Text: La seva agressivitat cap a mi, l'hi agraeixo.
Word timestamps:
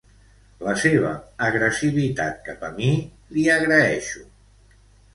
La 0.67 0.71
seva 0.83 1.11
agressivitat 1.49 2.41
cap 2.49 2.67
a 2.71 2.75
mi, 2.81 2.91
l'hi 3.37 3.49
agraeixo. 3.61 4.29